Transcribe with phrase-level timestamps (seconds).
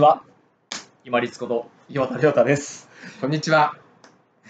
[0.00, 0.22] は
[1.04, 2.88] 今立こと岩田亮太です。
[3.20, 3.76] こんにちは。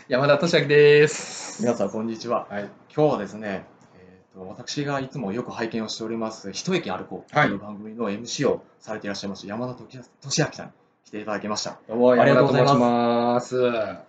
[0.07, 1.61] 山田俊明です。
[1.61, 2.47] 皆さんこんにちは。
[2.49, 2.71] はい。
[2.95, 3.67] 今日はですね、
[3.99, 7.49] えー、と私がいつもよく拝見をしております一駅歩こうとはい。
[7.49, 10.73] いう番組の MC をされていらっしゃいます山田俊明さんに
[11.05, 11.81] 来ていただきました。
[11.89, 13.57] どうも、ありがとうございます。
[13.57, 14.03] 山田と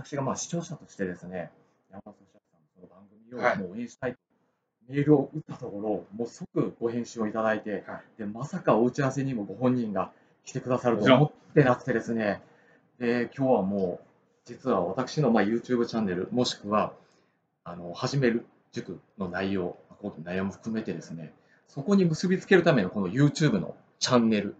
[0.00, 1.52] 申し私がまあ視聴者としてですね
[1.92, 2.98] 山田俊明さんの番
[3.30, 3.54] 組はい。
[3.54, 4.18] をもう応援したいと
[4.88, 10.10] メールを打ったところもう即ご返信をいただいて、はでまさかお打ち合わせにもご本人が
[10.44, 12.42] 来てくださると思ってなくてですね。
[12.98, 14.06] で今日はもう
[14.44, 16.92] 実は私のまあ YouTube チャンネルもしくは
[17.64, 21.32] あの始める塾の内容こう内容も含めてですね
[21.68, 24.56] そこに結びつけるためのこの YouTube のチャンネル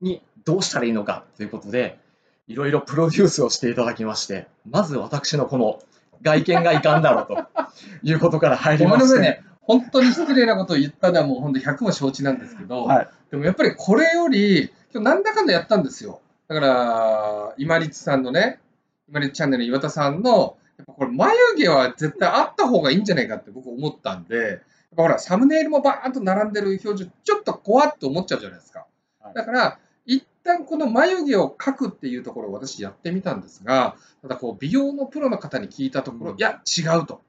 [0.00, 1.98] にどうしたらいいのかということで
[2.46, 5.80] いろいろプロデュースをしていただきましてまず私のこの
[6.22, 7.46] 外見がいかんだろうと
[8.02, 9.20] いうことから入りまして。
[9.20, 9.44] ね。
[9.60, 13.08] 本当に失礼なことを言ったのはもう本当100も承知なんですけど、はい。
[13.30, 16.20] でもやっぱりこれより、なんだかんだやったんですよ。
[16.48, 18.60] だから、今立さんのね、
[19.08, 24.60] 今立チャンネル岩田さんの、やっぱこれ眉毛は絶対あった方がいいんじゃないかって僕思ったんで、やっ
[24.96, 28.86] ぱほら、サムネイルもバーンと並んでる表示、ちょっと怖っと思っちゃうじゃないですか。
[29.20, 37.20] はいだから、一旦この眉毛を描くっていうところを私やってみたんですが、ただこう美容のプロの方に聞いたところ、うんいや、違うと。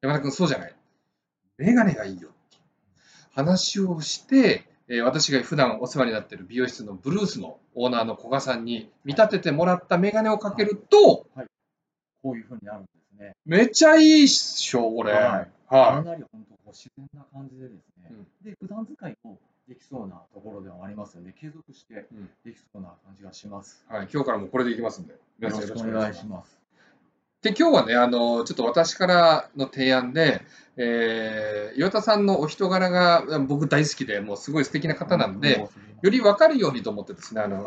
[0.00, 0.74] 山田君、そうじゃない。
[1.58, 2.30] メガネがいいよ
[3.34, 11.26] 話をして、えー私が普段お世話になっている美容室のブルースのオーナーの古賀さんに見立ててもらったメガネをかけると、
[12.22, 13.32] こういうふうになるんですね。
[13.46, 15.14] めちゃいいっしょ、これ。
[15.14, 15.22] はい。
[15.22, 18.26] はかなり本当自然な感じでですね、うん。
[18.44, 22.30] で普段使いもできそうなところではありますので、継続してうん。
[22.44, 23.86] できそうな感じがします。
[23.90, 26.62] いはい、今日からもうこれでいきますんで、よろしくお願いします。
[27.40, 30.42] で、今日はね、あの、ちょっと私からの提案で、
[30.76, 35.68] えー岩田さんのお人柄が僕大好きで、もうすごい素敵な方なんで、
[36.02, 37.66] より分かるようにと思ってですね、あの、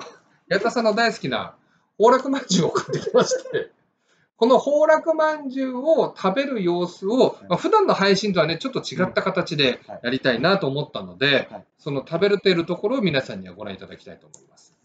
[0.49, 1.55] 岩田さんの大好きな
[1.97, 3.71] 崩落まんじゅうを買ってきまして、
[4.37, 9.99] この崩落まんじゅうを食べる様子を、まあ、普段の配信とはね、ちょっと違った形ではい。
[10.03, 14.75] やりたいなと思ったのではい、その食べれているところを皆さんにはご覧いただきたいと思います。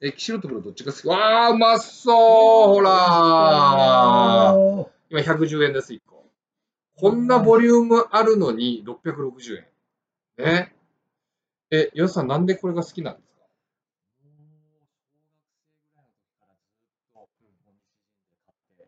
[0.00, 1.06] え、白と黒どっちが好き？
[1.08, 2.90] わー、うまそうほら。
[5.10, 6.19] 今110円です、1個。
[7.00, 10.44] こんなボリュームあるのに660円。
[10.44, 10.74] ね。
[11.70, 13.44] え、ヨシさんなんでこれが好きなんですか？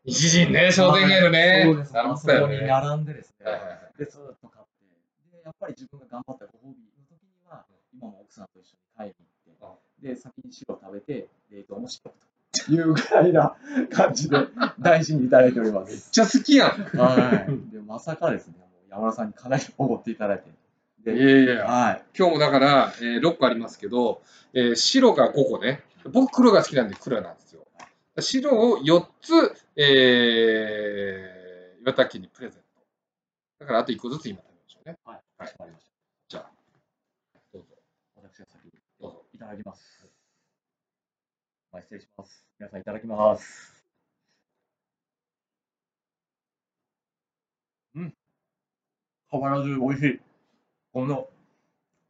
[0.04, 1.62] 西陣ね、商店街のね。
[1.64, 1.92] そうです。
[1.94, 2.00] ね。
[2.34, 3.46] はい並んでですね、
[3.98, 9.14] で、ずっと買って、で、やっぱり自分が頑張ったご褒美の時には、今も奥さんと一緒に買いに
[9.62, 12.21] 行って、で、先に白食べて、冷凍もしとくと
[12.70, 13.56] いうぐらいな
[13.90, 14.36] 感じで
[14.78, 16.10] 大事にいただいておりまめっす。
[16.10, 16.70] ちゃ好きやん。
[16.98, 17.72] はい。
[17.72, 18.54] で、まさかですね、
[18.90, 20.50] 山田さんにかなりおごっていただいて。
[20.50, 21.64] いで、やいやいや。
[21.66, 22.04] はい。
[22.16, 25.82] 今日もだから、えー6個ありますけど、えー白が5個ね。
[26.12, 27.66] 僕黒が好きなんで黒なんですよ。
[28.20, 29.32] 白を4つ、
[29.76, 32.68] えー、岩田家にプレゼント。
[33.60, 34.98] だからあと1個ずつ今食べましょうね。
[35.04, 35.20] はい。
[35.38, 35.86] かしこまりまし
[36.28, 36.50] じゃあ、
[37.52, 37.68] どうぞ。
[38.14, 38.20] た。
[38.20, 39.24] 私が先にどうぞ。
[39.32, 40.06] いただきます。
[41.72, 42.44] はい、失礼します。
[42.60, 43.82] 皆さんいただきます。
[47.94, 48.14] うん。
[49.30, 50.20] 変わらず美味しい。
[50.92, 51.30] この、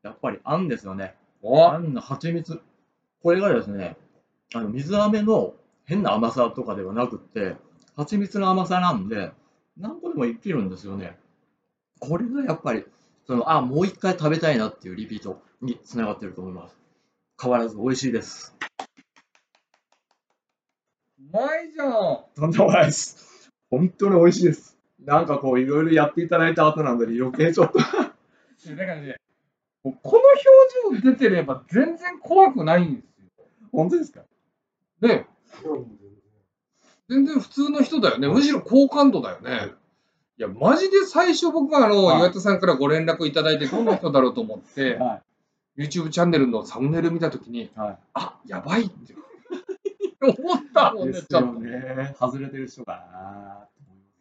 [0.02, 1.14] やっぱりあんですよね。
[1.42, 2.60] おあんの蜂蜜。
[3.22, 3.96] これがですね、
[4.52, 7.54] あの水飴の変な甘さとかではなくって、
[7.94, 9.30] 蜂蜜の甘さなんで、
[9.76, 11.16] 何個でもいけるんですよね。
[12.00, 12.84] これがやっぱり、
[13.28, 16.76] その、あ、もう一回食べたいなっていうリピートにつながってると思います。
[17.40, 18.56] 変わらず美味しいです。
[21.30, 22.18] うまいじゃん。
[22.34, 23.50] とんでもないです。
[23.70, 24.78] 本当に美味しいです。
[25.04, 27.78] なんかこう、いろいろやっていただいた後なんで、余計ちょっと。
[27.78, 28.12] だか
[28.84, 29.16] らね、
[29.82, 29.96] この
[30.92, 33.46] 表情出てれば全然怖くないんですよ。
[33.72, 34.20] 本当ですか？
[35.00, 35.26] ね
[37.08, 38.28] 全然普通の人だよね。
[38.28, 39.72] むしろ好感度だよね。
[40.38, 45.20] いや、マジで最初僕はあの、はい岩田さんからご連絡いただいて、どんな人だろうと思って、は
[45.76, 47.70] YouTube チャンネルのサムネイル見たときに、い。
[47.76, 49.12] はあ、やばいって
[50.26, 51.04] 思ったもい。
[51.04, 51.46] んね、ですちょっと。
[51.46, 52.14] よね。
[52.18, 54.20] 外れてる人かなと思います。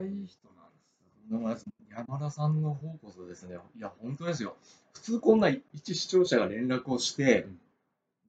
[0.00, 0.48] めっちゃいい人
[1.40, 1.66] なんです。
[1.90, 4.56] 山田さんの方こそですね、いや、本当ですよ。
[4.94, 7.60] 普通こんな一視聴者が連絡をして、うん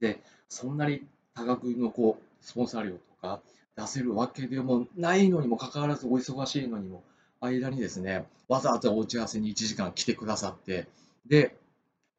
[0.01, 0.19] で、
[0.49, 1.03] そんなに
[1.33, 3.39] 多額のこう、スポンサー料とか
[3.77, 7.03] 出せるわけでもないのにもかかわらず、お忙しいのにも、
[7.39, 10.87] 間にですね、わざわざお打ち合わせに1時間来てくださって、
[11.27, 11.55] で、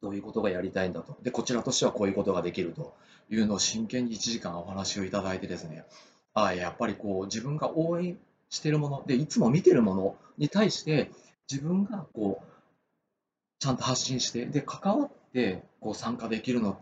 [0.03, 1.17] どういうことがやりたいんだと。
[1.23, 2.93] で、こちらとしてはこういうことができると
[3.31, 5.85] いうのを真剣に1時間お話をいただいてですね、
[6.33, 8.17] ああ、やっぱりこう、自分が応援
[8.49, 11.09] してるもの、で、いつも見てるものに対して、
[11.49, 12.45] 自分がこう、
[13.59, 16.81] ちゃんと発信して、で、関わって、こう、参加できるのって